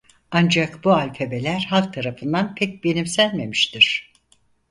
[0.31, 4.11] Ancak bu alfabeler halk tarafından pek benimsenmemiştir.